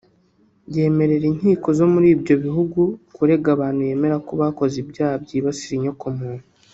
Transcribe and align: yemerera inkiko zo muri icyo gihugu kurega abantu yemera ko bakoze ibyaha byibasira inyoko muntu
yemerera 0.75 1.25
inkiko 1.31 1.67
zo 1.79 1.85
muri 1.93 2.07
icyo 2.17 2.35
gihugu 2.45 2.79
kurega 3.15 3.47
abantu 3.55 3.81
yemera 3.89 4.15
ko 4.25 4.31
bakoze 4.41 4.75
ibyaha 4.83 5.15
byibasira 5.23 5.73
inyoko 5.77 6.05
muntu 6.19 6.45